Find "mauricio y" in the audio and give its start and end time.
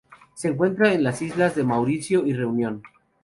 1.63-2.33